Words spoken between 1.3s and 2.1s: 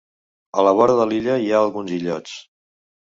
hi ha alguns